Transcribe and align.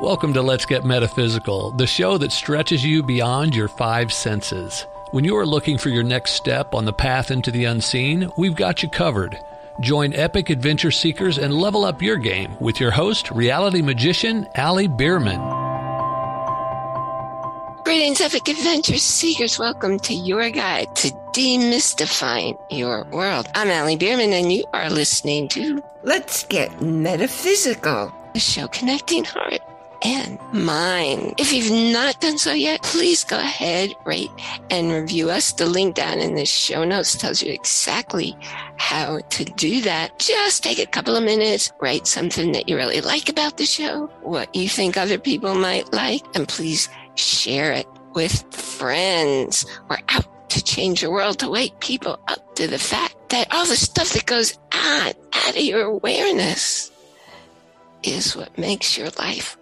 Welcome 0.00 0.32
to 0.34 0.42
Let's 0.42 0.64
Get 0.64 0.84
Metaphysical, 0.84 1.72
the 1.72 1.84
show 1.84 2.18
that 2.18 2.30
stretches 2.30 2.84
you 2.84 3.02
beyond 3.02 3.52
your 3.52 3.66
five 3.66 4.12
senses. 4.12 4.86
When 5.10 5.24
you 5.24 5.36
are 5.36 5.44
looking 5.44 5.76
for 5.76 5.88
your 5.88 6.04
next 6.04 6.34
step 6.34 6.72
on 6.72 6.84
the 6.84 6.92
path 6.92 7.32
into 7.32 7.50
the 7.50 7.64
unseen, 7.64 8.30
we've 8.36 8.54
got 8.54 8.80
you 8.80 8.88
covered. 8.88 9.36
Join 9.80 10.14
epic 10.14 10.50
adventure 10.50 10.92
seekers 10.92 11.36
and 11.36 11.52
level 11.52 11.84
up 11.84 12.00
your 12.00 12.16
game 12.16 12.56
with 12.60 12.78
your 12.78 12.92
host, 12.92 13.32
reality 13.32 13.82
magician 13.82 14.46
Ali 14.54 14.86
Bierman. 14.86 15.40
Greetings, 17.82 18.20
epic 18.20 18.46
adventure 18.46 18.98
seekers. 18.98 19.58
Welcome 19.58 19.98
to 19.98 20.14
your 20.14 20.48
guide 20.50 20.94
to 20.94 21.10
demystifying 21.34 22.56
your 22.70 23.02
world. 23.10 23.48
I'm 23.56 23.68
Ali 23.68 23.96
Bierman, 23.96 24.32
and 24.32 24.52
you 24.52 24.64
are 24.72 24.90
listening 24.90 25.48
to 25.48 25.82
Let's 26.04 26.44
Get 26.44 26.80
Metaphysical, 26.80 28.14
the 28.32 28.38
show 28.38 28.68
connecting 28.68 29.24
heart 29.24 29.60
and 30.02 30.38
mine. 30.52 31.34
If 31.38 31.52
you've 31.52 31.92
not 31.92 32.20
done 32.20 32.38
so 32.38 32.52
yet, 32.52 32.82
please 32.82 33.24
go 33.24 33.38
ahead, 33.38 33.94
rate, 34.04 34.30
and 34.70 34.92
review 34.92 35.30
us. 35.30 35.52
The 35.52 35.66
link 35.66 35.94
down 35.94 36.18
in 36.20 36.34
the 36.34 36.46
show 36.46 36.84
notes 36.84 37.16
tells 37.16 37.42
you 37.42 37.52
exactly 37.52 38.36
how 38.76 39.20
to 39.20 39.44
do 39.44 39.80
that. 39.82 40.18
Just 40.18 40.62
take 40.62 40.78
a 40.78 40.86
couple 40.86 41.16
of 41.16 41.24
minutes, 41.24 41.72
write 41.80 42.06
something 42.06 42.52
that 42.52 42.68
you 42.68 42.76
really 42.76 43.00
like 43.00 43.28
about 43.28 43.56
the 43.56 43.66
show, 43.66 44.06
what 44.22 44.54
you 44.54 44.68
think 44.68 44.96
other 44.96 45.18
people 45.18 45.54
might 45.54 45.92
like, 45.92 46.24
and 46.36 46.48
please 46.48 46.88
share 47.14 47.72
it 47.72 47.86
with 48.14 48.44
friends. 48.54 49.66
We're 49.88 49.98
out 50.08 50.50
to 50.50 50.62
change 50.62 51.02
the 51.02 51.10
world, 51.10 51.38
to 51.40 51.50
wake 51.50 51.78
people 51.80 52.18
up 52.28 52.54
to 52.56 52.66
the 52.66 52.78
fact 52.78 53.16
that 53.30 53.52
all 53.52 53.66
the 53.66 53.76
stuff 53.76 54.10
that 54.10 54.26
goes 54.26 54.56
on 54.72 55.12
out 55.32 55.56
of 55.56 55.62
your 55.62 55.82
awareness 55.82 56.90
is 58.02 58.36
what 58.36 58.56
makes 58.56 58.96
your 58.96 59.08
life 59.18 59.58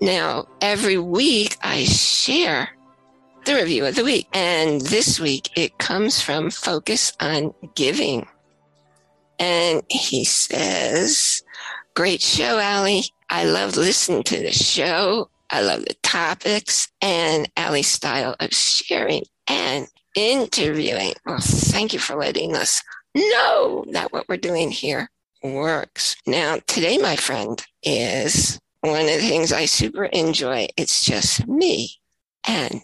now, 0.00 0.46
every 0.60 0.98
week 0.98 1.56
I 1.62 1.84
share 1.84 2.70
the 3.44 3.54
review 3.54 3.86
of 3.86 3.94
the 3.94 4.04
week. 4.04 4.28
And 4.32 4.80
this 4.80 5.20
week 5.20 5.50
it 5.56 5.78
comes 5.78 6.20
from 6.20 6.50
Focus 6.50 7.12
on 7.20 7.54
Giving. 7.74 8.26
And 9.38 9.82
he 9.88 10.24
says, 10.24 11.42
Great 11.94 12.22
show, 12.22 12.58
Ali. 12.58 13.04
I 13.28 13.44
love 13.44 13.76
listening 13.76 14.22
to 14.24 14.38
the 14.38 14.52
show. 14.52 15.30
I 15.50 15.62
love 15.62 15.84
the 15.84 15.94
topics 16.02 16.88
and 17.00 17.50
Ali's 17.56 17.88
style 17.88 18.34
of 18.40 18.52
sharing 18.52 19.24
and 19.46 19.86
interviewing. 20.14 21.12
Well, 21.26 21.40
thank 21.40 21.92
you 21.92 21.98
for 21.98 22.16
letting 22.16 22.56
us 22.56 22.82
know 23.14 23.84
that 23.92 24.12
what 24.12 24.28
we're 24.28 24.36
doing 24.36 24.70
here 24.70 25.10
works. 25.42 26.16
Now, 26.26 26.58
today, 26.66 26.98
my 26.98 27.16
friend, 27.16 27.62
is 27.82 28.58
one 28.82 29.00
of 29.00 29.06
the 29.06 29.18
things 29.18 29.52
I 29.52 29.64
super 29.64 30.04
enjoy. 30.04 30.68
It's 30.76 31.04
just 31.04 31.46
me 31.46 32.00
and 32.46 32.82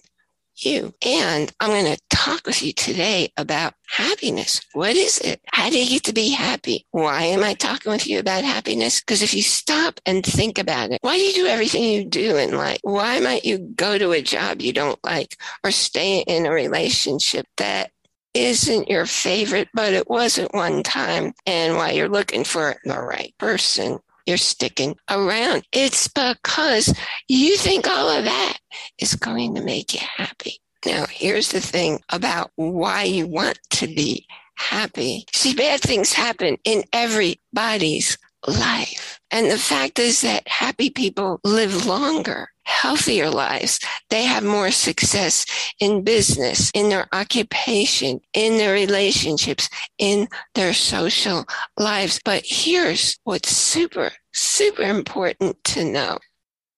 you. 0.56 0.94
And 1.04 1.52
I'm 1.60 1.70
going 1.70 1.94
to 1.94 2.00
talk 2.10 2.46
with 2.46 2.62
you 2.62 2.72
today 2.72 3.32
about 3.36 3.74
happiness. 3.88 4.60
What 4.72 4.96
is 4.96 5.18
it? 5.18 5.40
How 5.52 5.70
do 5.70 5.78
you 5.78 5.88
get 5.88 6.04
to 6.04 6.12
be 6.12 6.30
happy? 6.30 6.86
Why 6.90 7.22
am 7.24 7.42
I 7.42 7.54
talking 7.54 7.92
with 7.92 8.06
you 8.06 8.18
about 8.18 8.44
happiness? 8.44 9.00
Because 9.00 9.22
if 9.22 9.34
you 9.34 9.42
stop 9.42 10.00
and 10.06 10.24
think 10.24 10.58
about 10.58 10.90
it, 10.90 10.98
why 11.02 11.16
do 11.16 11.22
you 11.22 11.34
do 11.34 11.46
everything 11.46 11.82
you 11.82 12.04
do 12.04 12.36
in 12.36 12.56
life? 12.56 12.78
Why 12.82 13.20
might 13.20 13.44
you 13.44 13.58
go 13.58 13.98
to 13.98 14.12
a 14.12 14.22
job 14.22 14.62
you 14.62 14.72
don't 14.72 14.98
like 15.04 15.36
or 15.64 15.70
stay 15.70 16.20
in 16.20 16.46
a 16.46 16.50
relationship 16.50 17.46
that 17.56 17.90
isn't 18.34 18.88
your 18.88 19.06
favorite, 19.06 19.68
but 19.74 19.92
it 19.92 20.08
was 20.08 20.38
at 20.38 20.54
one 20.54 20.82
time. 20.82 21.32
And 21.46 21.76
while 21.76 21.92
you're 21.92 22.08
looking 22.08 22.44
for 22.44 22.76
the 22.84 23.00
right 23.00 23.34
person, 23.38 23.98
you're 24.28 24.36
sticking 24.36 24.96
around. 25.10 25.64
It's 25.72 26.06
because 26.06 26.94
you 27.26 27.56
think 27.56 27.88
all 27.88 28.10
of 28.10 28.24
that 28.24 28.58
is 28.98 29.14
going 29.14 29.54
to 29.54 29.64
make 29.64 29.94
you 29.94 30.00
happy. 30.00 30.60
Now, 30.84 31.06
here's 31.10 31.50
the 31.50 31.60
thing 31.60 32.00
about 32.10 32.50
why 32.56 33.04
you 33.04 33.26
want 33.26 33.58
to 33.70 33.86
be 33.86 34.26
happy. 34.54 35.24
See, 35.32 35.54
bad 35.54 35.80
things 35.80 36.12
happen 36.12 36.58
in 36.64 36.84
everybody's 36.92 38.18
life. 38.46 39.18
And 39.30 39.50
the 39.50 39.58
fact 39.58 39.98
is 39.98 40.20
that 40.20 40.46
happy 40.46 40.90
people 40.90 41.40
live 41.42 41.86
longer 41.86 42.50
healthier 42.68 43.30
lives. 43.30 43.80
They 44.10 44.24
have 44.24 44.44
more 44.44 44.70
success 44.70 45.46
in 45.80 46.04
business, 46.04 46.70
in 46.74 46.90
their 46.90 47.08
occupation, 47.12 48.20
in 48.34 48.58
their 48.58 48.74
relationships, 48.74 49.68
in 49.96 50.28
their 50.54 50.74
social 50.74 51.46
lives. 51.78 52.20
But 52.24 52.42
here's 52.44 53.18
what's 53.24 53.56
super, 53.56 54.12
super 54.38 54.82
important 54.82 55.62
to 55.64 55.84
know. 55.84 56.18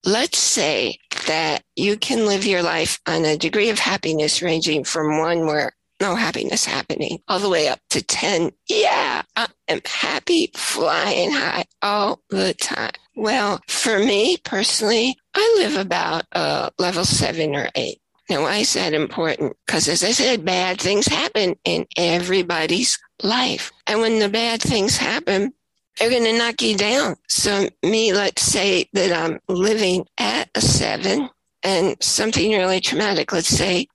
Let's 0.05 0.39
say 0.39 0.99
that 1.27 1.63
you 1.77 1.97
can 1.97 2.27
live 2.27 2.47
your 2.47 2.63
life 2.63 2.99
on 3.07 3.25
a 3.25 3.37
degree 3.37 3.71
of 3.71 3.79
happiness 3.79 4.43
ranging 4.43 4.85
from 4.85 5.19
one 5.19 5.47
where 5.47 5.73
no 6.01 6.15
happiness 6.15 6.65
happening 6.65 7.19
all 7.29 7.39
the 7.39 7.49
way 7.51 7.69
up 7.69 7.79
to 7.91 8.03
10. 8.03 8.53
Yeah, 8.69 9.23
I 9.37 9.49
am 9.69 9.81
happy 9.85 10.51
flying 10.55 11.31
high 11.31 11.67
all 11.83 12.23
the 12.31 12.55
time. 12.55 12.93
Well, 13.15 13.61
for 13.69 13.99
me 13.99 14.39
personally, 14.39 15.17
I 15.35 15.57
live 15.59 15.77
about 15.77 16.25
uh, 16.33 16.71
level 16.79 17.05
seven 17.05 17.55
or 17.55 17.69
eight. 17.75 18.01
Now, 18.31 18.43
why 18.43 18.59
is 18.59 18.73
that 18.75 18.95
important? 18.95 19.57
Because 19.67 19.89
as 19.89 20.03
I 20.03 20.13
said, 20.13 20.45
bad 20.45 20.81
things 20.81 21.07
happen 21.07 21.57
in 21.65 21.87
everybody's 21.97 22.99
life. 23.23 23.73
And 23.87 24.01
when 24.01 24.21
the 24.21 24.29
bad 24.29 24.63
things 24.63 24.97
happen, 24.97 25.53
they're 25.99 26.11
going 26.11 26.25
to 26.25 26.39
knock 26.39 26.63
you 26.63 26.77
down. 26.77 27.17
So 27.29 27.69
me, 27.83 28.13
let's 28.13 28.43
say 28.43 28.89
that 28.93 29.13
I'm 29.13 29.39
living 29.49 30.07
at 30.19 30.49
a 30.55 30.61
seven 30.61 31.29
and 31.63 31.97
something 32.01 32.53
really 32.53 32.81
traumatic. 32.81 33.33
Let's 33.33 33.49
say, 33.49 33.87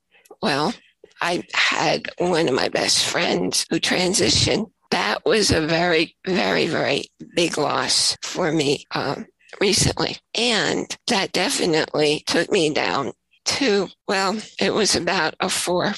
well, 0.41 0.73
I 1.21 1.43
had 1.53 2.09
one 2.17 2.47
of 2.47 2.53
my 2.53 2.69
best 2.69 3.05
friends 3.05 3.65
who 3.69 3.79
transitioned. 3.79 4.69
That 4.91 5.25
was 5.25 5.51
a 5.51 5.65
very, 5.65 6.15
very, 6.27 6.67
very 6.67 7.05
big 7.35 7.57
loss 7.57 8.15
for 8.21 8.51
me 8.51 8.85
um, 8.91 9.25
recently. 9.59 10.17
And 10.35 10.95
that 11.07 11.31
definitely 11.31 12.23
took 12.27 12.51
me 12.51 12.71
down 12.71 13.13
to, 13.45 13.89
well, 14.07 14.39
it 14.59 14.73
was 14.73 14.95
about 14.95 15.35
a 15.39 15.49
four, 15.49 15.93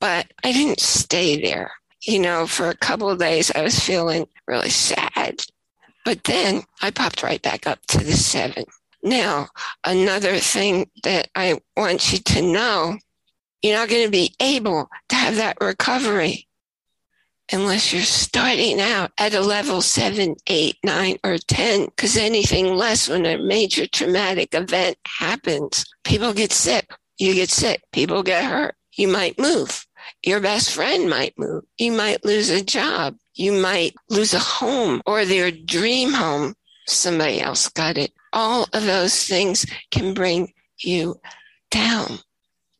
but 0.00 0.26
I 0.44 0.52
didn't 0.52 0.80
stay 0.80 1.40
there. 1.40 1.72
You 2.02 2.18
know, 2.18 2.46
for 2.46 2.68
a 2.68 2.76
couple 2.76 3.10
of 3.10 3.18
days, 3.18 3.50
I 3.54 3.62
was 3.62 3.78
feeling 3.78 4.26
really 4.46 4.70
sad. 4.70 5.42
But 6.04 6.24
then 6.24 6.62
I 6.82 6.90
popped 6.90 7.22
right 7.22 7.42
back 7.42 7.66
up 7.66 7.84
to 7.88 7.98
the 7.98 8.12
seven. 8.12 8.64
Now, 9.02 9.48
another 9.84 10.36
thing 10.38 10.90
that 11.02 11.28
I 11.34 11.60
want 11.76 12.12
you 12.12 12.18
to 12.18 12.42
know 12.42 12.96
you're 13.62 13.76
not 13.76 13.88
going 13.88 14.04
to 14.04 14.10
be 14.10 14.34
able 14.40 14.88
to 15.08 15.16
have 15.16 15.36
that 15.36 15.58
recovery 15.60 16.46
unless 17.52 17.92
you're 17.92 18.02
starting 18.02 18.80
out 18.80 19.12
at 19.18 19.34
a 19.34 19.40
level 19.40 19.80
seven, 19.80 20.34
eight, 20.48 20.76
nine, 20.84 21.16
or 21.24 21.38
10, 21.38 21.86
because 21.86 22.16
anything 22.16 22.74
less 22.74 23.08
when 23.08 23.24
a 23.24 23.38
major 23.38 23.86
traumatic 23.86 24.54
event 24.54 24.96
happens, 25.06 25.84
people 26.04 26.32
get 26.32 26.52
sick. 26.52 26.90
You 27.18 27.34
get 27.34 27.50
sick. 27.50 27.82
People 27.92 28.22
get 28.22 28.44
hurt. 28.44 28.74
You 28.96 29.08
might 29.08 29.38
move. 29.38 29.85
Your 30.22 30.40
best 30.40 30.72
friend 30.72 31.08
might 31.08 31.38
move. 31.38 31.64
You 31.78 31.92
might 31.92 32.24
lose 32.24 32.50
a 32.50 32.62
job. 32.62 33.16
You 33.34 33.52
might 33.52 33.94
lose 34.08 34.34
a 34.34 34.38
home 34.38 35.02
or 35.06 35.24
their 35.24 35.50
dream 35.50 36.12
home. 36.12 36.54
Somebody 36.86 37.40
else 37.40 37.68
got 37.68 37.98
it. 37.98 38.12
All 38.32 38.66
of 38.72 38.84
those 38.84 39.24
things 39.24 39.66
can 39.90 40.14
bring 40.14 40.52
you 40.78 41.20
down 41.70 42.18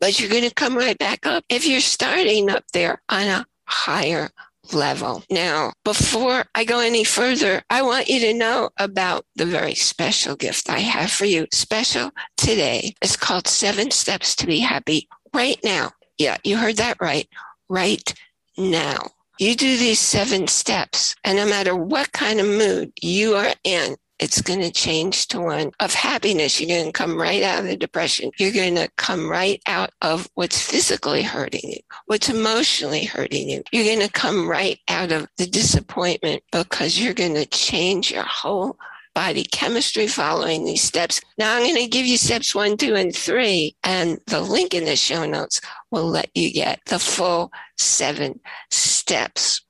but 0.01 0.19
you're 0.19 0.31
going 0.31 0.49
to 0.49 0.55
come 0.55 0.77
right 0.77 0.99
back 0.99 1.27
up 1.27 1.45
if 1.49 1.67
you're 1.67 1.81
starting 1.81 2.51
up 2.51 2.65
there 2.73 3.03
on 3.09 3.27
a 3.27 3.47
higher 3.65 4.31
level. 4.73 5.23
Now, 5.31 5.73
before 5.85 6.45
I 6.55 6.65
go 6.65 6.81
any 6.81 7.05
further, 7.05 7.63
I 7.71 7.83
want 7.83 8.09
you 8.09 8.21
to 8.21 8.35
know 8.35 8.71
about 8.79 9.25
the 9.37 9.47
very 9.47 9.75
special 9.75 10.37
gift 10.37 10.69
I 10.69 10.81
have 10.81 11.11
for 11.11 11.25
you. 11.25 11.47
Special 11.53 12.11
today. 12.37 12.95
It's 13.01 13.17
called 13.17 13.47
Seven 13.47 13.91
Steps 13.91 14.35
to 14.37 14.47
Be 14.47 14.59
Happy 14.59 15.09
right 15.33 15.59
now. 15.63 15.93
Yeah, 16.19 16.37
you 16.45 16.57
heard 16.57 16.77
that 16.77 17.01
right. 17.01 17.29
Right 17.69 18.15
now. 18.57 19.11
You 19.39 19.55
do 19.55 19.77
these 19.77 20.01
seven 20.01 20.47
steps, 20.49 21.15
and 21.23 21.37
no 21.37 21.45
matter 21.45 21.77
what 21.77 22.13
kind 22.13 22.41
of 22.41 22.47
mood 22.47 22.91
you 23.03 23.35
are 23.35 23.53
in, 23.65 23.97
it's 24.19 24.41
going 24.41 24.61
to 24.61 24.71
change 24.71 25.29
to 25.29 25.41
one 25.41 25.73
of 25.81 25.93
happiness. 25.93 26.59
You're 26.59 26.79
going 26.79 26.91
to 26.91 26.93
come 26.93 27.19
right 27.19 27.43
out 27.43 27.61
of 27.61 27.67
the 27.67 27.77
depression. 27.77 28.31
You're 28.39 28.53
going 28.53 28.77
to 28.77 28.89
come 28.97 29.29
right 29.29 29.61
out 29.67 29.91
of 30.01 30.31
what's 30.35 30.59
physically 30.59 31.23
hurting 31.23 31.71
you, 31.71 31.81
what's 32.07 32.31
emotionally 32.31 33.05
hurting 33.05 33.51
you. 33.51 33.63
You're 33.73 33.85
going 33.85 34.07
to 34.07 34.13
come 34.13 34.49
right 34.49 34.79
out 34.89 35.13
of 35.13 35.29
the 35.37 35.47
disappointment 35.47 36.43
because 36.51 36.99
you're 36.99 37.13
going 37.13 37.35
to 37.35 37.45
change 37.47 38.11
your 38.11 38.25
whole 38.25 38.79
body 39.17 39.43
chemistry 39.43 40.07
following 40.07 40.65
these 40.65 40.83
steps. 40.83 41.21
Now 41.39 41.57
I'm 41.57 41.65
going 41.65 41.75
to 41.75 41.89
give 41.89 42.07
you 42.07 42.19
steps 42.19 42.55
one, 42.55 42.77
two, 42.77 42.95
and 42.95 43.17
three, 43.17 43.75
and 43.83 44.21
the 44.27 44.41
link 44.41 44.75
in 44.75 44.85
the 44.85 44.95
show 44.95 45.27
notes 45.27 45.61
will 45.91 46.07
let 46.07 46.31
you 46.37 46.53
get 46.53 46.81
the 46.87 47.01
full 47.01 47.51
seven 47.79 48.39
steps. 48.71 49.63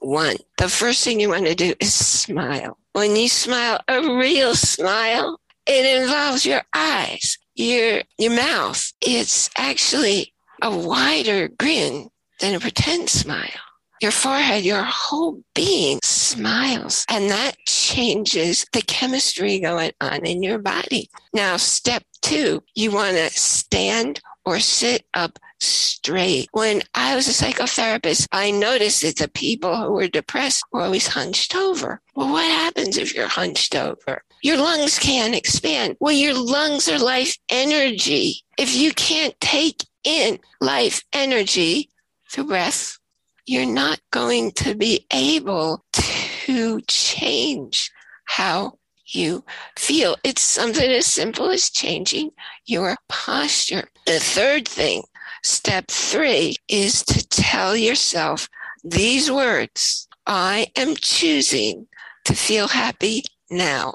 One, 0.00 0.36
the 0.58 0.68
first 0.68 1.02
thing 1.02 1.18
you 1.18 1.30
want 1.30 1.46
to 1.46 1.54
do 1.56 1.74
is 1.80 1.92
smile 1.92 2.78
when 2.96 3.14
you 3.14 3.28
smile, 3.28 3.78
a 3.88 4.00
real 4.00 4.54
smile, 4.54 5.38
It 5.66 6.00
involves 6.00 6.46
your 6.46 6.62
eyes, 6.72 7.36
your, 7.54 8.00
your 8.16 8.32
mouth. 8.32 8.90
It's 9.02 9.50
actually 9.58 10.32
a 10.62 10.74
wider 10.74 11.48
grin 11.48 12.08
than 12.40 12.54
a 12.54 12.60
pretend 12.60 13.10
smile. 13.10 13.60
Your 14.00 14.12
forehead, 14.12 14.64
your 14.64 14.82
whole 14.82 15.42
being 15.54 16.00
smiles, 16.02 17.04
and 17.10 17.28
that 17.30 17.56
changes 17.86 18.66
the 18.72 18.82
chemistry 18.82 19.60
going 19.60 19.92
on 20.00 20.26
in 20.26 20.42
your 20.42 20.58
body. 20.58 21.08
Now, 21.32 21.56
step 21.56 22.02
two, 22.20 22.64
you 22.74 22.90
want 22.90 23.16
to 23.16 23.30
stand 23.30 24.20
or 24.44 24.58
sit 24.58 25.06
up 25.14 25.38
straight. 25.60 26.48
When 26.50 26.82
I 26.94 27.14
was 27.14 27.28
a 27.28 27.44
psychotherapist, 27.44 28.26
I 28.32 28.50
noticed 28.50 29.02
that 29.02 29.18
the 29.18 29.28
people 29.28 29.76
who 29.76 29.92
were 29.92 30.08
depressed 30.08 30.64
were 30.72 30.82
always 30.82 31.06
hunched 31.06 31.54
over. 31.54 32.00
Well, 32.16 32.32
what 32.32 32.50
happens 32.50 32.98
if 32.98 33.14
you're 33.14 33.28
hunched 33.28 33.76
over? 33.76 34.22
Your 34.42 34.56
lungs 34.56 34.98
can't 34.98 35.34
expand. 35.34 35.96
Well, 36.00 36.12
your 36.12 36.34
lungs 36.34 36.88
are 36.88 36.98
life 36.98 37.36
energy. 37.48 38.42
If 38.58 38.74
you 38.76 38.92
can't 38.94 39.40
take 39.40 39.84
in 40.02 40.40
life 40.60 41.02
energy 41.12 41.90
through 42.30 42.48
breath, 42.48 42.98
you're 43.46 43.64
not 43.64 44.00
going 44.10 44.50
to 44.52 44.74
be 44.74 45.06
able 45.12 45.84
to 46.46 46.80
change 46.82 47.90
how 48.26 48.78
you 49.06 49.44
feel. 49.76 50.14
It's 50.22 50.42
something 50.42 50.88
as 50.88 51.04
simple 51.06 51.50
as 51.50 51.70
changing 51.70 52.30
your 52.66 52.96
posture. 53.08 53.88
The 54.06 54.20
third 54.20 54.68
thing, 54.68 55.02
step 55.42 55.88
three, 55.88 56.54
is 56.68 57.02
to 57.06 57.26
tell 57.26 57.76
yourself 57.76 58.48
these 58.84 59.28
words 59.28 60.06
I 60.24 60.68
am 60.76 60.94
choosing 60.94 61.88
to 62.26 62.34
feel 62.34 62.68
happy 62.68 63.24
now. 63.50 63.94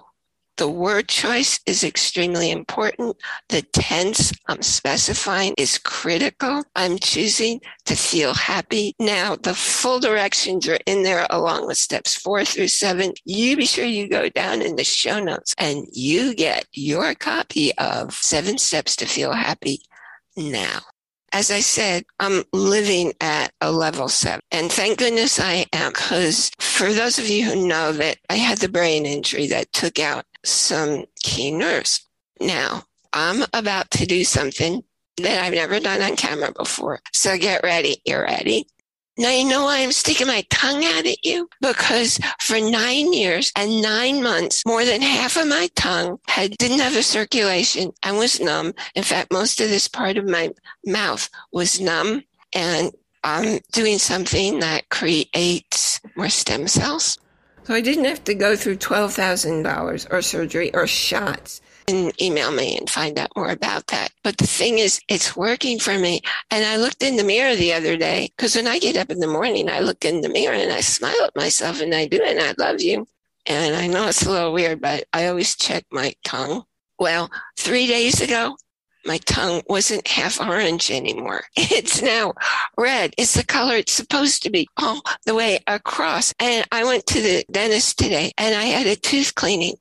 The 0.61 0.69
word 0.69 1.07
choice 1.07 1.59
is 1.65 1.83
extremely 1.83 2.51
important. 2.51 3.17
The 3.49 3.63
tense 3.63 4.31
I'm 4.47 4.61
specifying 4.61 5.55
is 5.57 5.79
critical. 5.79 6.63
I'm 6.75 6.99
choosing 6.99 7.61
to 7.85 7.95
feel 7.95 8.35
happy. 8.35 8.93
Now, 8.99 9.37
the 9.37 9.55
full 9.55 9.99
directions 9.99 10.67
are 10.67 10.77
in 10.85 11.01
there 11.01 11.25
along 11.31 11.65
with 11.65 11.79
steps 11.79 12.13
four 12.13 12.45
through 12.45 12.67
seven. 12.67 13.13
You 13.25 13.57
be 13.57 13.65
sure 13.65 13.85
you 13.85 14.07
go 14.07 14.29
down 14.29 14.61
in 14.61 14.75
the 14.75 14.83
show 14.83 15.19
notes 15.19 15.55
and 15.57 15.87
you 15.93 16.35
get 16.35 16.67
your 16.73 17.15
copy 17.15 17.75
of 17.79 18.13
Seven 18.13 18.59
Steps 18.59 18.95
to 18.97 19.07
Feel 19.07 19.33
Happy 19.33 19.81
now 20.37 20.81
as 21.33 21.49
I 21.49 21.61
said, 21.61 22.03
I'm 22.19 22.43
living 22.51 23.13
at 23.21 23.53
a 23.61 23.71
level 23.71 24.09
seven. 24.09 24.41
And 24.51 24.71
thank 24.71 24.99
goodness 24.99 25.39
I 25.39 25.65
am, 25.71 25.91
because 25.93 26.51
for 26.59 26.91
those 26.91 27.17
of 27.17 27.29
you 27.29 27.45
who 27.45 27.67
know 27.67 27.93
that 27.93 28.17
I 28.29 28.35
had 28.35 28.57
the 28.57 28.67
brain 28.67 29.05
injury 29.05 29.47
that 29.47 29.71
took 29.71 29.97
out 29.97 30.25
some 30.43 31.05
key 31.21 31.51
nerves. 31.51 32.07
Now, 32.39 32.83
I'm 33.13 33.45
about 33.53 33.91
to 33.91 34.05
do 34.05 34.23
something 34.23 34.83
that 35.17 35.43
I've 35.43 35.53
never 35.53 35.79
done 35.79 36.01
on 36.01 36.15
camera 36.15 36.51
before. 36.51 36.99
So 37.13 37.37
get 37.37 37.63
ready. 37.63 38.01
You're 38.05 38.23
ready. 38.23 38.65
Now, 39.17 39.29
you 39.29 39.47
know 39.47 39.65
why 39.65 39.79
I'm 39.79 39.91
sticking 39.91 40.27
my 40.27 40.43
tongue 40.49 40.85
out 40.85 41.05
at 41.05 41.23
you? 41.23 41.49
Because 41.59 42.19
for 42.39 42.59
nine 42.59 43.11
years 43.11 43.51
and 43.55 43.81
nine 43.81 44.23
months, 44.23 44.65
more 44.65 44.85
than 44.85 45.01
half 45.01 45.35
of 45.35 45.47
my 45.47 45.69
tongue 45.75 46.17
had, 46.27 46.57
didn't 46.57 46.79
have 46.79 46.95
a 46.95 47.03
circulation 47.03 47.91
and 48.03 48.17
was 48.17 48.39
numb. 48.39 48.73
In 48.95 49.03
fact, 49.03 49.31
most 49.31 49.59
of 49.59 49.69
this 49.69 49.87
part 49.87 50.17
of 50.17 50.27
my 50.27 50.51
mouth 50.85 51.29
was 51.51 51.81
numb. 51.81 52.23
And 52.53 52.91
I'm 53.23 53.59
doing 53.73 53.99
something 53.99 54.59
that 54.59 54.89
creates 54.89 55.99
more 56.15 56.29
stem 56.29 56.67
cells. 56.67 57.19
So 57.63 57.75
I 57.75 57.81
didn't 57.81 58.05
have 58.05 58.23
to 58.23 58.33
go 58.33 58.55
through 58.55 58.77
$12,000 58.77 60.07
or 60.11 60.21
surgery 60.21 60.73
or 60.73 60.87
shots 60.87 61.61
and 61.87 62.11
email 62.21 62.51
me 62.51 62.77
and 62.77 62.89
find 62.89 63.19
out 63.19 63.31
more 63.35 63.49
about 63.49 63.87
that. 63.87 64.11
But 64.23 64.37
the 64.37 64.47
thing 64.47 64.79
is, 64.79 64.99
it's 65.07 65.35
working 65.35 65.77
for 65.77 65.97
me. 65.97 66.21
And 66.49 66.65
I 66.65 66.77
looked 66.77 67.03
in 67.03 67.17
the 67.17 67.23
mirror 67.23 67.55
the 67.55 67.73
other 67.73 67.97
day 67.97 68.31
because 68.35 68.55
when 68.55 68.67
I 68.67 68.79
get 68.79 68.97
up 68.97 69.11
in 69.11 69.19
the 69.19 69.27
morning, 69.27 69.69
I 69.69 69.79
look 69.79 70.03
in 70.05 70.21
the 70.21 70.29
mirror 70.29 70.55
and 70.55 70.71
I 70.71 70.81
smile 70.81 71.23
at 71.23 71.35
myself 71.35 71.81
and 71.81 71.93
I 71.93 72.07
do, 72.07 72.21
and 72.23 72.39
I 72.39 72.53
love 72.57 72.81
you. 72.81 73.07
And 73.45 73.75
I 73.75 73.87
know 73.87 74.07
it's 74.07 74.25
a 74.25 74.31
little 74.31 74.53
weird, 74.53 74.81
but 74.81 75.05
I 75.13 75.27
always 75.27 75.55
check 75.55 75.85
my 75.91 76.15
tongue. 76.23 76.63
Well, 76.99 77.31
three 77.57 77.87
days 77.87 78.21
ago, 78.21 78.57
my 79.05 79.17
tongue 79.19 79.61
wasn't 79.67 80.07
half 80.07 80.39
orange 80.39 80.91
anymore. 80.91 81.43
It's 81.73 82.01
now 82.01 82.33
red. 82.77 83.13
It's 83.17 83.33
the 83.33 83.45
color 83.45 83.75
it's 83.75 83.93
supposed 83.93 84.43
to 84.43 84.49
be 84.49 84.67
all 84.77 85.01
the 85.25 85.33
way 85.33 85.59
across. 85.67 86.33
And 86.39 86.67
I 86.71 86.83
went 86.83 87.05
to 87.07 87.21
the 87.21 87.45
dentist 87.49 87.97
today 87.97 88.31
and 88.37 88.53
I 88.53 88.65
had 88.65 88.87
a 88.87 88.95
tooth 88.95 89.35
cleaning 89.35 89.75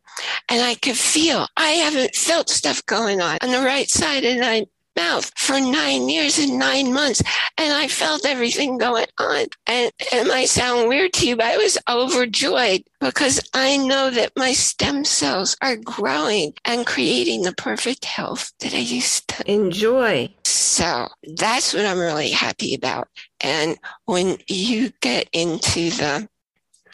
and 0.49 0.63
I 0.63 0.75
could 0.77 0.97
feel 0.97 1.47
I 1.57 1.71
haven't 1.71 2.15
felt 2.15 2.49
stuff 2.49 2.85
going 2.87 3.21
on 3.21 3.39
on 3.43 3.51
the 3.51 3.61
right 3.61 3.89
side 3.89 4.25
and 4.25 4.45
I 4.45 4.67
mouth 5.01 5.33
for 5.37 5.59
nine 5.59 6.09
years 6.09 6.39
and 6.39 6.59
nine 6.59 6.93
months. 6.93 7.23
And 7.57 7.73
I 7.73 7.89
felt 7.89 8.27
everything 8.27 8.77
going 8.77 9.07
on. 9.19 9.47
And 9.67 9.91
it 10.13 10.27
might 10.27 10.49
sound 10.49 10.89
weird 10.89 11.13
to 11.15 11.27
you, 11.27 11.37
but 11.37 11.47
I 11.47 11.57
was 11.57 11.79
overjoyed 11.89 12.83
because 13.01 13.41
I 13.55 13.79
know 13.79 14.11
that 14.11 14.33
my 14.37 14.53
stem 14.53 15.05
cells 15.05 15.57
are 15.63 15.77
growing 15.77 16.53
and 16.65 16.87
creating 16.87 17.43
the 17.43 17.55
perfect 17.55 18.05
health 18.05 18.53
that 18.61 18.75
I 18.75 18.79
used 18.79 19.29
to 19.29 19.51
enjoy. 19.51 20.35
So 20.45 21.09
that's 21.37 21.73
what 21.73 21.87
I'm 21.87 21.99
really 21.99 22.31
happy 22.31 22.75
about. 22.75 23.09
And 23.41 23.79
when 24.05 24.37
you 24.49 24.93
get 25.01 25.29
into 25.33 25.91
the 25.91 26.29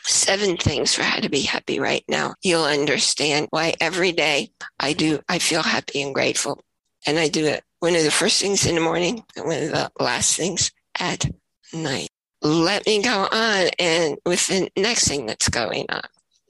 seven 0.02 0.56
things 0.56 0.94
for 0.94 1.02
how 1.02 1.18
to 1.18 1.28
be 1.28 1.40
happy 1.40 1.80
right 1.80 2.04
now, 2.08 2.34
you'll 2.42 2.64
understand 2.64 3.48
why 3.50 3.74
every 3.80 4.12
day 4.12 4.50
I 4.78 4.92
do, 4.92 5.20
I 5.28 5.40
feel 5.40 5.62
happy 5.62 6.02
and 6.02 6.14
grateful. 6.14 6.62
And 7.06 7.18
I 7.18 7.28
do 7.28 7.44
it 7.46 7.62
one 7.86 7.94
of 7.94 8.02
the 8.02 8.10
first 8.10 8.40
things 8.40 8.66
in 8.66 8.74
the 8.74 8.80
morning 8.80 9.22
and 9.36 9.46
one 9.46 9.62
of 9.62 9.70
the 9.70 9.88
last 10.00 10.36
things 10.36 10.72
at 10.98 11.24
night. 11.72 12.08
Let 12.42 12.84
me 12.84 13.00
go 13.00 13.28
on 13.30 13.68
and 13.78 14.18
with 14.26 14.44
the 14.48 14.68
next 14.76 15.06
thing 15.06 15.26
that's 15.26 15.48
going 15.48 15.86
on. 15.88 16.02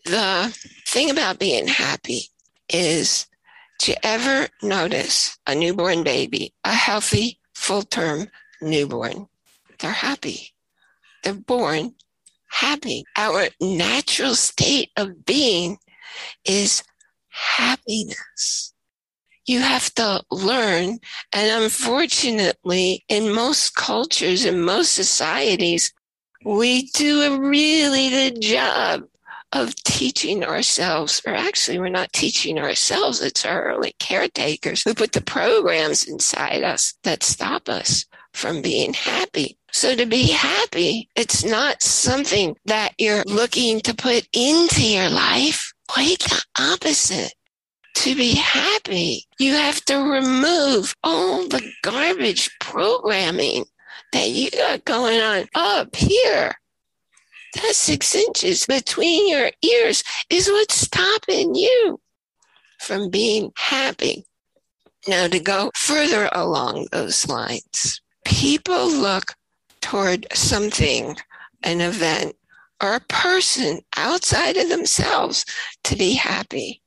The 0.07 0.59
thing 0.87 1.11
about 1.11 1.39
being 1.39 1.69
happy 1.69 2.31
is 2.71 3.27
you 3.87 3.93
ever 4.03 4.49
notice 4.63 5.37
a 5.47 5.55
newborn 5.55 6.05
baby, 6.05 6.55
a 6.65 6.73
healthy, 6.73 7.39
full 7.55 7.83
term 7.83 8.29
newborn? 8.63 9.29
They're 9.79 9.91
happy. 9.91 10.55
They're 11.23 11.35
born 11.35 11.97
happy. 12.49 13.05
Our 13.15 13.49
natural 13.61 14.37
state 14.37 14.89
of 14.97 15.27
being 15.27 15.77
is 16.47 16.83
happiness 17.29 18.73
you 19.47 19.61
have 19.61 19.93
to 19.95 20.23
learn. 20.31 20.99
And 21.33 21.63
unfortunately, 21.63 23.05
in 23.09 23.33
most 23.33 23.75
cultures, 23.75 24.45
in 24.45 24.61
most 24.61 24.93
societies, 24.93 25.93
we 26.45 26.91
do 26.91 27.23
a 27.23 27.39
really 27.39 28.11
good 28.11 28.41
job 28.41 29.05
of 29.53 29.75
teaching 29.85 30.45
ourselves, 30.45 31.23
or 31.27 31.33
actually, 31.33 31.79
we're 31.79 31.89
not 31.89 32.13
teaching 32.13 32.59
ourselves, 32.59 33.23
it's 33.23 33.47
our 33.47 33.65
early 33.65 33.95
caretakers 33.99 34.83
who 34.83 34.93
put 34.93 35.13
the 35.13 35.21
programs 35.21 36.05
inside 36.05 36.63
us 36.63 36.95
that 37.05 37.23
stop 37.23 37.69
us 37.69 38.05
from 38.35 38.61
being 38.61 38.93
happy. 38.93 39.57
So 39.73 39.95
to 39.95 40.05
be 40.05 40.25
happy, 40.25 41.09
it's 41.15 41.45
not 41.45 41.83
something 41.83 42.57
that 42.67 42.95
you're 42.99 43.25
looking 43.25 43.81
to 43.81 43.95
put 43.95 44.29
into 44.33 44.83
your 44.87 45.09
life. 45.09 45.73
Quite 45.89 46.19
the 46.19 46.43
opposite 46.59 47.33
to 47.97 48.15
be 48.15 48.35
happy, 48.35 49.25
you 49.39 49.55
have 49.55 49.83
to 49.87 49.97
remove 49.97 50.95
all 51.03 51.49
the 51.49 51.73
garbage 51.83 52.51
programming 52.61 53.65
that 54.13 54.29
you 54.29 54.51
got 54.51 54.85
going 54.85 55.21
on 55.21 55.47
up 55.55 55.97
here. 55.97 56.55
That 57.55 57.75
six 57.75 58.15
inches 58.15 58.67
between 58.67 59.31
your 59.31 59.51
ears 59.63 60.05
is 60.29 60.49
what's 60.49 60.77
stopping 60.77 61.55
you 61.55 61.99
from 62.79 63.09
being 63.09 63.51
happy. 63.57 64.27
Now, 65.09 65.27
to 65.29 65.41
go 65.41 65.71
further 65.75 66.29
along 66.33 66.89
those 66.93 67.27
lines, 67.27 68.01
people 68.27 68.91
look 68.91 69.35
toward 69.81 70.27
something, 70.35 71.17
an 71.63 71.81
event, 71.81 72.37
or 72.83 72.95
a 72.95 73.01
person 73.09 73.81
outside 73.97 74.59
of 74.59 74.69
themselves 74.69 75.47
to 75.85 75.97
be 75.97 76.13
happy. 76.13 76.83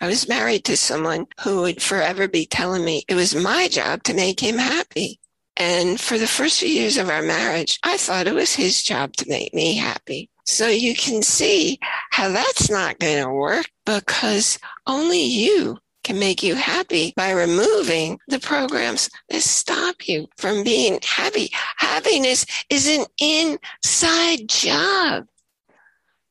I 0.00 0.06
was 0.06 0.28
married 0.28 0.64
to 0.64 0.76
someone 0.78 1.26
who 1.42 1.60
would 1.60 1.82
forever 1.82 2.26
be 2.26 2.46
telling 2.46 2.84
me 2.84 3.04
it 3.06 3.14
was 3.14 3.34
my 3.34 3.68
job 3.68 4.02
to 4.04 4.14
make 4.14 4.40
him 4.40 4.56
happy. 4.56 5.20
And 5.58 6.00
for 6.00 6.16
the 6.16 6.26
first 6.26 6.60
few 6.60 6.68
years 6.68 6.96
of 6.96 7.10
our 7.10 7.22
marriage, 7.22 7.78
I 7.82 7.98
thought 7.98 8.26
it 8.26 8.34
was 8.34 8.54
his 8.54 8.82
job 8.82 9.12
to 9.14 9.28
make 9.28 9.52
me 9.52 9.76
happy. 9.76 10.30
So 10.46 10.68
you 10.68 10.94
can 10.94 11.22
see 11.22 11.78
how 12.10 12.30
that's 12.30 12.70
not 12.70 12.98
going 12.98 13.22
to 13.22 13.30
work 13.30 13.66
because 13.84 14.58
only 14.86 15.22
you 15.22 15.76
can 16.02 16.18
make 16.18 16.42
you 16.42 16.54
happy 16.54 17.12
by 17.14 17.32
removing 17.32 18.18
the 18.26 18.40
programs 18.40 19.10
that 19.28 19.42
stop 19.42 20.08
you 20.08 20.28
from 20.38 20.64
being 20.64 20.98
happy. 21.02 21.50
Happiness 21.76 22.46
is 22.70 22.88
an 22.88 23.04
inside 23.18 24.48
job. 24.48 25.26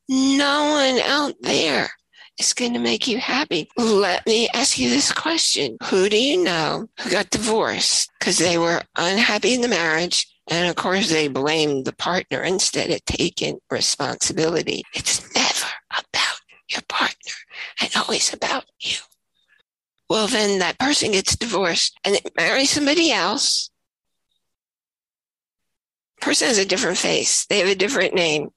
No 0.09 0.71
one 0.71 0.99
out 1.01 1.35
there 1.41 1.91
is 2.39 2.53
going 2.53 2.74
to 2.74 2.79
make 2.79 3.08
you 3.08 3.17
happy. 3.17 3.69
Let 3.77 4.25
me 4.25 4.50
ask 4.53 4.79
you 4.79 4.89
this 4.89 5.12
question. 5.12 5.77
Who 5.84 6.10
do 6.10 6.17
you 6.17 6.43
know 6.43 6.88
who 7.00 7.12
got 7.12 7.29
divorced 7.29 8.10
because 8.19 8.38
they 8.38 8.58
were 8.58 8.81
unhappy 8.96 9.53
in 9.53 9.62
the 9.62 9.67
marriage? 9.67 10.27
And 10.50 10.67
of 10.67 10.75
course, 10.75 11.10
they 11.10 11.27
blamed 11.27 11.86
the 11.86 11.93
partner 11.93 12.41
instead 12.41 12.89
of 12.89 13.05
taking 13.05 13.60
responsibility. 13.69 14.84
It's 14.93 15.22
never 15.36 15.67
about 15.91 16.39
your 16.69 16.81
partner 16.88 17.34
and 17.81 17.91
always 17.96 18.34
about 18.34 18.65
you. 18.79 18.98
Well, 20.10 20.27
then 20.27 20.60
that 20.60 20.79
person 20.79 21.12
gets 21.12 21.36
divorced 21.36 22.00
and 22.03 22.19
marry 22.36 22.65
somebody 22.65 23.12
else. 23.12 23.69
Person 26.19 26.48
has 26.48 26.58
a 26.58 26.65
different 26.65 26.98
face. 26.98 27.46
They 27.46 27.60
have 27.60 27.67
a 27.67 27.75
different 27.75 28.15
name 28.15 28.50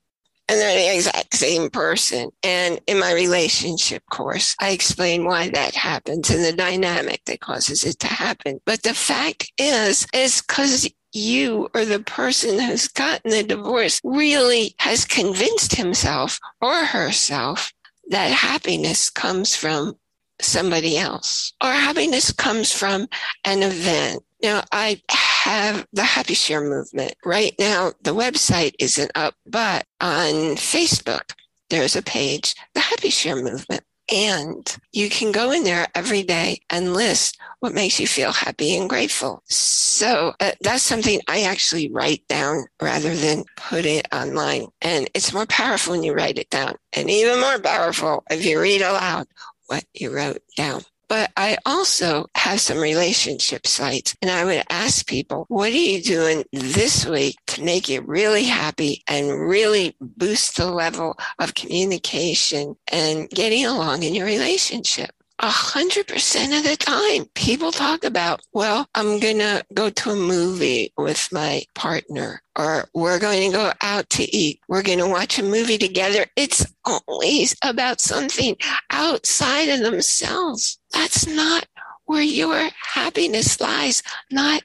and 0.52 0.60
they're 0.60 0.76
the 0.76 0.94
exact 0.94 1.34
same 1.34 1.70
person. 1.70 2.30
And 2.42 2.78
in 2.86 2.98
my 2.98 3.12
relationship 3.14 4.02
course, 4.10 4.54
I 4.60 4.70
explain 4.70 5.24
why 5.24 5.48
that 5.48 5.74
happens 5.74 6.28
and 6.28 6.44
the 6.44 6.52
dynamic 6.52 7.24
that 7.24 7.40
causes 7.40 7.84
it 7.84 7.98
to 8.00 8.06
happen. 8.06 8.60
But 8.66 8.82
the 8.82 8.92
fact 8.92 9.50
is, 9.56 10.06
is 10.12 10.42
because 10.42 10.90
you 11.14 11.70
or 11.74 11.86
the 11.86 12.00
person 12.00 12.58
who's 12.58 12.86
gotten 12.88 13.30
the 13.30 13.42
divorce 13.42 13.98
really 14.04 14.74
has 14.78 15.06
convinced 15.06 15.74
himself 15.74 16.38
or 16.60 16.84
herself 16.84 17.72
that 18.10 18.30
happiness 18.30 19.08
comes 19.08 19.56
from 19.56 19.96
somebody 20.38 20.98
else 20.98 21.54
or 21.62 21.70
happiness 21.70 22.30
comes 22.30 22.72
from 22.72 23.08
an 23.44 23.62
event. 23.62 24.22
Now, 24.42 24.64
I 24.70 25.00
have 25.42 25.84
the 25.92 26.04
Happy 26.04 26.34
Share 26.34 26.62
movement. 26.62 27.14
Right 27.24 27.52
now, 27.58 27.92
the 28.02 28.14
website 28.14 28.74
isn't 28.78 29.10
up, 29.16 29.34
but 29.44 29.86
on 30.00 30.54
Facebook, 30.54 31.32
there's 31.68 31.96
a 31.96 32.02
page, 32.02 32.54
the 32.74 32.80
Happy 32.80 33.10
Share 33.10 33.34
movement. 33.34 33.82
And 34.12 34.76
you 34.92 35.08
can 35.08 35.32
go 35.32 35.50
in 35.50 35.64
there 35.64 35.88
every 35.96 36.22
day 36.22 36.60
and 36.70 36.92
list 36.94 37.38
what 37.58 37.74
makes 37.74 37.98
you 37.98 38.06
feel 38.06 38.30
happy 38.30 38.76
and 38.76 38.88
grateful. 38.88 39.42
So 39.48 40.32
uh, 40.38 40.52
that's 40.60 40.84
something 40.84 41.20
I 41.28 41.42
actually 41.42 41.90
write 41.90 42.22
down 42.28 42.66
rather 42.80 43.14
than 43.14 43.44
put 43.56 43.84
it 43.84 44.06
online. 44.12 44.66
And 44.80 45.10
it's 45.12 45.32
more 45.32 45.46
powerful 45.46 45.92
when 45.92 46.04
you 46.04 46.14
write 46.14 46.38
it 46.38 46.50
down 46.50 46.76
and 46.92 47.10
even 47.10 47.40
more 47.40 47.58
powerful 47.58 48.22
if 48.30 48.44
you 48.44 48.60
read 48.60 48.82
aloud 48.82 49.26
what 49.66 49.84
you 49.94 50.14
wrote 50.14 50.42
down. 50.56 50.82
But 51.12 51.30
I 51.36 51.58
also 51.66 52.24
have 52.34 52.58
some 52.58 52.78
relationship 52.78 53.66
sites 53.66 54.16
and 54.22 54.30
I 54.30 54.46
would 54.46 54.62
ask 54.70 55.06
people, 55.06 55.44
what 55.48 55.70
are 55.70 55.76
you 55.76 56.02
doing 56.02 56.42
this 56.52 57.04
week 57.04 57.36
to 57.48 57.62
make 57.62 57.90
you 57.90 58.00
really 58.00 58.44
happy 58.44 59.02
and 59.06 59.38
really 59.38 59.94
boost 60.00 60.56
the 60.56 60.70
level 60.70 61.18
of 61.38 61.52
communication 61.52 62.76
and 62.90 63.28
getting 63.28 63.66
along 63.66 64.04
in 64.04 64.14
your 64.14 64.24
relationship? 64.24 65.10
A 65.42 65.50
hundred 65.50 66.06
percent 66.06 66.54
of 66.54 66.62
the 66.62 66.76
time, 66.76 67.26
people 67.34 67.72
talk 67.72 68.04
about, 68.04 68.42
well, 68.52 68.86
I'm 68.94 69.18
going 69.18 69.38
to 69.38 69.64
go 69.74 69.90
to 69.90 70.10
a 70.10 70.16
movie 70.16 70.92
with 70.96 71.28
my 71.32 71.64
partner 71.74 72.40
or 72.56 72.88
we're 72.94 73.18
going 73.18 73.50
to 73.50 73.56
go 73.56 73.72
out 73.82 74.08
to 74.10 74.36
eat. 74.36 74.60
We're 74.68 74.84
going 74.84 75.00
to 75.00 75.08
watch 75.08 75.40
a 75.40 75.42
movie 75.42 75.78
together. 75.78 76.26
It's 76.36 76.64
always 76.84 77.56
about 77.64 78.00
something 78.00 78.56
outside 78.90 79.68
of 79.68 79.80
themselves. 79.80 80.78
That's 80.92 81.26
not 81.26 81.66
where 82.04 82.22
your 82.22 82.68
happiness 82.80 83.60
lies. 83.60 84.02
Not 84.30 84.62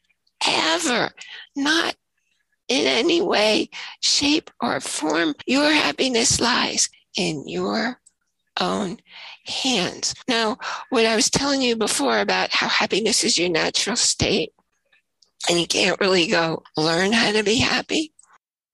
ever. 0.48 1.10
Not 1.56 1.96
in 2.68 2.86
any 2.86 3.22
way, 3.22 3.70
shape, 4.04 4.52
or 4.62 4.80
form. 4.80 5.34
Your 5.48 5.72
happiness 5.72 6.40
lies 6.40 6.90
in 7.16 7.48
your 7.48 8.00
own 8.60 8.98
hands. 9.48 10.14
Now, 10.28 10.58
what 10.90 11.06
I 11.06 11.16
was 11.16 11.30
telling 11.30 11.62
you 11.62 11.76
before 11.76 12.20
about 12.20 12.52
how 12.52 12.68
happiness 12.68 13.24
is 13.24 13.38
your 13.38 13.50
natural 13.50 13.96
state, 13.96 14.52
and 15.50 15.60
you 15.60 15.68
can't 15.68 16.00
really 16.00 16.28
go 16.28 16.64
learn 16.76 17.12
how 17.14 17.32
to 17.32 17.44
be 17.44 17.58
happy. 17.58 18.14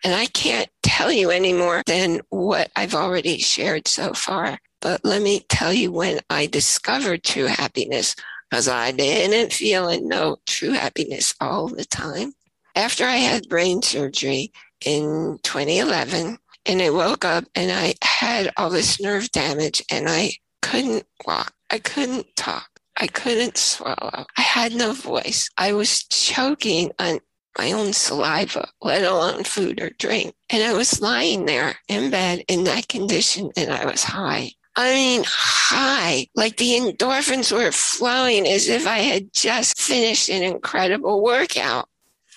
And 0.03 0.13
I 0.13 0.25
can't 0.27 0.69
tell 0.81 1.11
you 1.11 1.29
any 1.29 1.53
more 1.53 1.81
than 1.85 2.21
what 2.29 2.71
I've 2.75 2.95
already 2.95 3.37
shared 3.37 3.87
so 3.87 4.13
far. 4.13 4.59
But 4.81 5.05
let 5.05 5.21
me 5.21 5.45
tell 5.47 5.71
you 5.71 5.91
when 5.91 6.19
I 6.29 6.45
discovered 6.45 7.23
true 7.23 7.45
happiness, 7.45 8.15
because 8.49 8.67
I 8.67 8.91
didn't 8.91 9.53
feel 9.53 9.87
and 9.87 10.09
know 10.09 10.37
true 10.45 10.71
happiness 10.71 11.33
all 11.39 11.69
the 11.69 11.85
time. 11.85 12.33
After 12.75 13.05
I 13.05 13.17
had 13.17 13.47
brain 13.47 13.81
surgery 13.81 14.51
in 14.85 15.39
2011, 15.43 16.37
and 16.65 16.81
I 16.81 16.89
woke 16.89 17.25
up 17.25 17.45
and 17.55 17.71
I 17.71 17.95
had 18.01 18.51
all 18.57 18.69
this 18.69 18.99
nerve 18.99 19.31
damage 19.31 19.83
and 19.89 20.07
I 20.09 20.33
couldn't 20.63 21.05
walk. 21.25 21.53
I 21.69 21.79
couldn't 21.79 22.35
talk. 22.35 22.69
I 22.97 23.07
couldn't 23.07 23.57
swallow. 23.57 24.25
I 24.37 24.41
had 24.41 24.73
no 24.73 24.93
voice. 24.93 25.49
I 25.57 25.73
was 25.73 26.03
choking 26.03 26.91
on 26.99 27.19
my 27.57 27.71
own 27.71 27.93
saliva, 27.93 28.69
let 28.81 29.03
alone 29.03 29.43
food 29.43 29.81
or 29.81 29.91
drink. 29.91 30.33
And 30.49 30.63
I 30.63 30.73
was 30.73 31.01
lying 31.01 31.45
there 31.45 31.75
in 31.87 32.09
bed 32.09 32.43
in 32.47 32.63
that 32.63 32.87
condition 32.87 33.51
and 33.55 33.71
I 33.71 33.85
was 33.85 34.03
high. 34.03 34.51
I 34.75 34.93
mean, 34.93 35.23
high, 35.27 36.27
like 36.35 36.57
the 36.57 36.79
endorphins 36.79 37.51
were 37.51 37.71
flowing 37.71 38.47
as 38.47 38.69
if 38.69 38.87
I 38.87 38.99
had 38.99 39.31
just 39.33 39.79
finished 39.79 40.29
an 40.29 40.41
incredible 40.41 41.23
workout. 41.23 41.87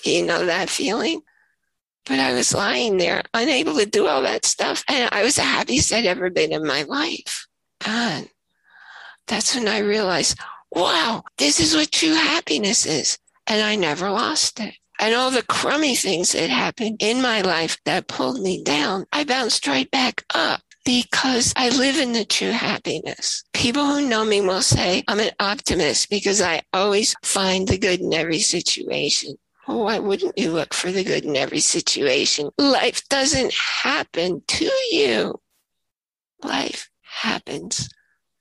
You 0.04 0.24
know 0.26 0.44
that 0.44 0.68
feeling? 0.68 1.22
But 2.04 2.20
I 2.20 2.34
was 2.34 2.54
lying 2.54 2.98
there, 2.98 3.22
unable 3.34 3.76
to 3.76 3.86
do 3.86 4.06
all 4.06 4.22
that 4.22 4.44
stuff. 4.44 4.84
And 4.86 5.08
I 5.12 5.22
was 5.22 5.36
the 5.36 5.42
happiest 5.42 5.92
I'd 5.92 6.06
ever 6.06 6.30
been 6.30 6.52
in 6.52 6.66
my 6.66 6.82
life. 6.82 7.46
And 7.84 8.28
that's 9.26 9.54
when 9.54 9.68
I 9.68 9.78
realized, 9.78 10.38
wow, 10.70 11.24
this 11.38 11.60
is 11.60 11.74
what 11.74 11.92
true 11.92 12.14
happiness 12.14 12.86
is. 12.86 13.18
And 13.46 13.62
I 13.62 13.76
never 13.76 14.10
lost 14.10 14.60
it. 14.60 14.74
And 14.98 15.14
all 15.14 15.30
the 15.30 15.42
crummy 15.42 15.94
things 15.94 16.32
that 16.32 16.48
happened 16.48 16.96
in 17.00 17.20
my 17.20 17.42
life 17.42 17.78
that 17.84 18.08
pulled 18.08 18.40
me 18.40 18.62
down, 18.62 19.04
I 19.12 19.24
bounced 19.24 19.66
right 19.66 19.90
back 19.90 20.24
up 20.34 20.62
because 20.86 21.52
I 21.56 21.68
live 21.68 21.98
in 21.98 22.12
the 22.12 22.24
true 22.24 22.52
happiness. 22.52 23.44
People 23.52 23.84
who 23.84 24.08
know 24.08 24.24
me 24.24 24.40
will 24.40 24.62
say 24.62 25.02
I'm 25.06 25.20
an 25.20 25.32
optimist 25.38 26.08
because 26.08 26.40
I 26.40 26.62
always 26.72 27.14
find 27.22 27.68
the 27.68 27.76
good 27.76 28.00
in 28.00 28.14
every 28.14 28.38
situation. 28.38 29.36
Why 29.66 29.98
wouldn't 29.98 30.38
you 30.38 30.52
look 30.52 30.72
for 30.72 30.92
the 30.92 31.02
good 31.04 31.24
in 31.24 31.36
every 31.36 31.58
situation? 31.58 32.50
Life 32.56 33.06
doesn't 33.08 33.52
happen 33.52 34.42
to 34.46 34.70
you. 34.92 35.40
Life 36.42 36.88
happens 37.16 37.88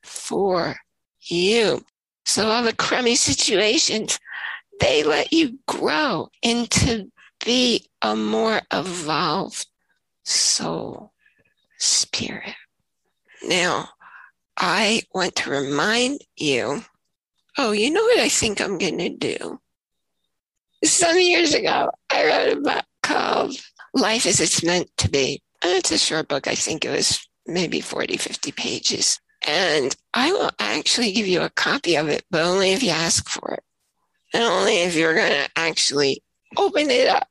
for 0.03 0.75
you. 1.21 1.83
So 2.25 2.49
all 2.49 2.63
the 2.63 2.75
crummy 2.75 3.15
situations, 3.15 4.19
they 4.79 5.03
let 5.03 5.31
you 5.31 5.59
grow 5.67 6.29
into 6.41 7.11
be 7.43 7.87
a 8.01 8.15
more 8.15 8.61
evolved 8.71 9.67
soul 10.23 11.11
spirit. 11.77 12.55
Now, 13.43 13.89
I 14.57 15.03
want 15.13 15.35
to 15.37 15.51
remind 15.51 16.21
you, 16.35 16.83
oh, 17.57 17.71
you 17.71 17.91
know 17.91 18.01
what 18.01 18.19
I 18.19 18.29
think 18.29 18.59
I'm 18.59 18.77
going 18.77 18.97
to 18.97 19.09
do? 19.09 19.59
Some 20.83 21.19
years 21.19 21.53
ago, 21.53 21.89
I 22.09 22.25
wrote 22.25 22.57
a 22.57 22.61
book 22.61 22.85
called 23.03 23.55
Life 23.93 24.25
as 24.25 24.39
It's 24.39 24.63
Meant 24.63 24.89
to 24.97 25.09
Be. 25.09 25.41
And 25.61 25.73
it's 25.73 25.91
a 25.91 25.97
short 25.97 26.27
book. 26.27 26.47
I 26.47 26.55
think 26.55 26.85
it 26.85 26.89
was 26.89 27.27
maybe 27.45 27.81
40, 27.81 28.17
50 28.17 28.51
pages. 28.51 29.19
And 29.47 29.95
I 30.13 30.31
will 30.31 30.51
actually 30.59 31.11
give 31.11 31.27
you 31.27 31.41
a 31.41 31.49
copy 31.49 31.95
of 31.95 32.07
it, 32.07 32.23
but 32.31 32.41
only 32.41 32.71
if 32.71 32.81
you 32.81 32.89
ask 32.89 33.29
for 33.29 33.53
it. 33.53 33.63
And 34.33 34.43
only 34.43 34.77
if 34.81 34.95
you're 34.95 35.13
going 35.13 35.31
to 35.31 35.49
actually 35.55 36.23
open 36.57 36.89
it 36.89 37.07
up 37.07 37.27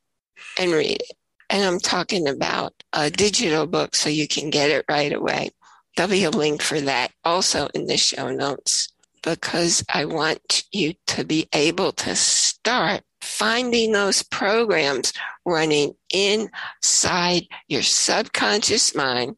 and 0.59 0.73
read 0.73 1.01
it. 1.01 1.17
And 1.51 1.65
I'm 1.65 1.81
talking 1.81 2.29
about 2.29 2.73
a 2.93 3.11
digital 3.11 3.67
book 3.67 3.95
so 3.95 4.09
you 4.09 4.27
can 4.27 4.51
get 4.51 4.71
it 4.71 4.85
right 4.89 5.13
away. 5.13 5.51
There'll 5.97 6.11
be 6.11 6.25
a 6.25 6.31
link 6.31 6.63
for 6.63 6.81
that 6.81 7.13
also 7.25 7.69
in 7.75 7.87
the 7.87 7.97
show 7.97 8.31
notes 8.31 8.93
because 9.23 9.85
I 9.93 10.05
want 10.05 10.65
you 10.73 10.95
to 11.09 11.25
be 11.25 11.49
able 11.53 11.93
to 11.93 12.15
start 12.15 13.03
finding 13.21 13.93
those 13.93 14.23
programs 14.23 15.13
running 15.47 15.95
inside 16.13 17.47
your 17.69 17.83
subconscious 17.83 18.95
mind 18.95 19.37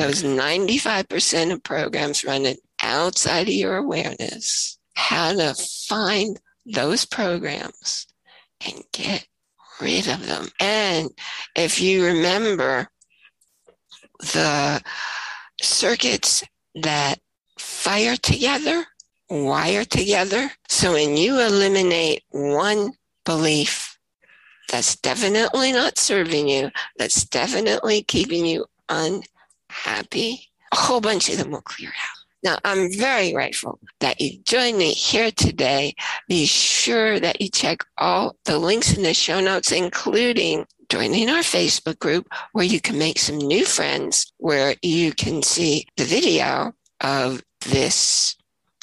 those 0.00 0.22
95% 0.22 1.52
of 1.52 1.62
programs 1.62 2.24
running 2.24 2.56
outside 2.82 3.48
of 3.48 3.54
your 3.54 3.76
awareness, 3.76 4.78
how 4.94 5.32
to 5.32 5.54
find 5.88 6.40
those 6.66 7.04
programs 7.04 8.06
and 8.66 8.82
get 8.92 9.26
rid 9.80 10.08
of 10.08 10.26
them. 10.26 10.48
And 10.60 11.10
if 11.54 11.80
you 11.80 12.04
remember 12.04 12.88
the 14.20 14.82
circuits 15.60 16.44
that 16.82 17.16
fire 17.58 18.16
together, 18.16 18.86
wire 19.28 19.84
together. 19.84 20.50
So 20.68 20.92
when 20.92 21.16
you 21.16 21.40
eliminate 21.40 22.22
one 22.30 22.92
belief 23.24 23.98
that's 24.70 24.96
definitely 24.96 25.72
not 25.72 25.98
serving 25.98 26.48
you, 26.48 26.70
that's 26.96 27.24
definitely 27.24 28.02
keeping 28.02 28.46
you 28.46 28.66
un 28.88 29.22
happy, 29.70 30.48
a 30.72 30.76
whole 30.76 31.00
bunch 31.00 31.28
of 31.28 31.38
them 31.38 31.50
will 31.50 31.62
clear 31.62 31.88
out. 31.88 32.20
Now, 32.42 32.58
I'm 32.64 32.90
very 32.92 33.32
grateful 33.32 33.78
that 34.00 34.20
you 34.20 34.38
joined 34.44 34.78
me 34.78 34.92
here 34.92 35.30
today. 35.30 35.94
Be 36.26 36.46
sure 36.46 37.20
that 37.20 37.40
you 37.40 37.50
check 37.50 37.84
all 37.98 38.36
the 38.46 38.58
links 38.58 38.96
in 38.96 39.02
the 39.02 39.12
show 39.12 39.40
notes, 39.40 39.72
including 39.72 40.66
joining 40.88 41.28
our 41.28 41.40
Facebook 41.42 41.98
group 41.98 42.28
where 42.52 42.64
you 42.64 42.80
can 42.80 42.98
make 42.98 43.18
some 43.18 43.36
new 43.36 43.64
friends, 43.64 44.32
where 44.38 44.74
you 44.82 45.12
can 45.12 45.42
see 45.42 45.86
the 45.96 46.04
video 46.04 46.72
of 47.02 47.42
this 47.60 48.36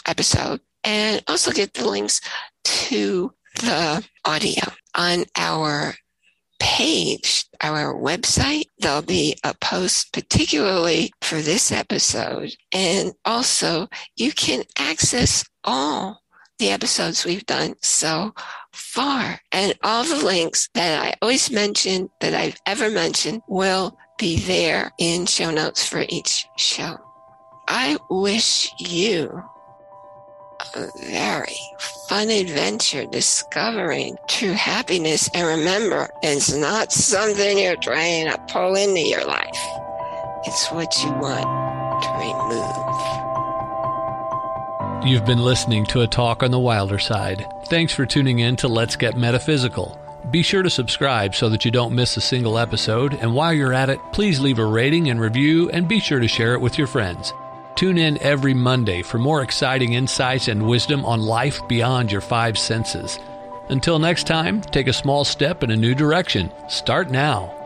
episode 0.05 0.61
and 0.83 1.23
also 1.27 1.51
get 1.51 1.73
the 1.73 1.87
links 1.87 2.21
to 2.63 3.33
the 3.55 4.07
audio 4.23 4.63
on 4.95 5.25
our 5.35 5.95
page, 6.59 7.45
our 7.61 7.93
website. 7.93 8.65
There'll 8.79 9.01
be 9.01 9.35
a 9.43 9.53
post 9.53 10.13
particularly 10.13 11.11
for 11.21 11.41
this 11.41 11.71
episode. 11.71 12.55
And 12.73 13.13
also 13.25 13.87
you 14.15 14.31
can 14.31 14.63
access 14.77 15.43
all 15.63 16.21
the 16.59 16.69
episodes 16.69 17.25
we've 17.25 17.45
done 17.45 17.75
so 17.81 18.33
far. 18.71 19.39
And 19.51 19.73
all 19.83 20.03
the 20.03 20.25
links 20.25 20.69
that 20.73 21.03
I 21.03 21.13
always 21.21 21.51
mention 21.51 22.09
that 22.21 22.33
I've 22.33 22.57
ever 22.65 22.89
mentioned 22.89 23.41
will 23.47 23.97
be 24.17 24.37
there 24.37 24.91
in 24.97 25.25
show 25.25 25.51
notes 25.51 25.85
for 25.87 26.03
each 26.09 26.47
show. 26.57 26.97
I 27.67 27.97
wish 28.09 28.71
you 28.79 29.43
a 30.75 30.87
very 31.05 31.57
fun 32.07 32.29
adventure 32.29 33.05
discovering 33.05 34.17
true 34.27 34.53
happiness. 34.53 35.29
And 35.33 35.59
remember, 35.59 36.09
it's 36.23 36.53
not 36.53 36.91
something 36.91 37.57
you're 37.57 37.75
trying 37.75 38.31
to 38.31 38.37
pull 38.51 38.75
into 38.75 39.01
your 39.01 39.25
life. 39.25 39.57
It's 40.45 40.71
what 40.71 40.95
you 41.03 41.11
want 41.11 41.45
to 42.03 42.09
remove. 42.19 42.75
You've 45.05 45.25
been 45.25 45.43
listening 45.43 45.85
to 45.87 46.01
a 46.01 46.07
talk 46.07 46.43
on 46.43 46.51
the 46.51 46.59
wilder 46.59 46.99
side. 46.99 47.45
Thanks 47.65 47.93
for 47.93 48.05
tuning 48.05 48.39
in 48.39 48.55
to 48.57 48.67
Let's 48.67 48.95
Get 48.95 49.17
Metaphysical. 49.17 49.99
Be 50.31 50.41
sure 50.41 50.63
to 50.63 50.69
subscribe 50.69 51.35
so 51.35 51.47
that 51.49 51.63
you 51.63 51.71
don't 51.71 51.95
miss 51.95 52.17
a 52.17 52.21
single 52.21 52.57
episode. 52.57 53.13
And 53.13 53.33
while 53.33 53.53
you're 53.53 53.73
at 53.73 53.89
it, 53.89 53.99
please 54.11 54.39
leave 54.41 54.59
a 54.59 54.65
rating 54.65 55.09
and 55.09 55.21
review 55.21 55.69
and 55.69 55.87
be 55.87 55.99
sure 55.99 56.19
to 56.19 56.27
share 56.27 56.53
it 56.53 56.61
with 56.61 56.77
your 56.77 56.87
friends. 56.87 57.33
Tune 57.77 57.99
in 57.99 58.19
every 58.23 58.55
Monday 58.55 59.03
for 59.03 59.19
more 59.19 59.43
exciting 59.43 59.93
insights 59.93 60.47
and 60.47 60.67
wisdom 60.67 61.05
on 61.05 61.21
life 61.21 61.61
beyond 61.67 62.11
your 62.11 62.21
five 62.21 62.57
senses. 62.57 63.19
Until 63.69 63.99
next 63.99 64.25
time, 64.25 64.61
take 64.61 64.87
a 64.87 64.93
small 64.93 65.23
step 65.23 65.61
in 65.61 65.69
a 65.69 65.77
new 65.77 65.93
direction. 65.93 66.51
Start 66.69 67.11
now. 67.11 67.56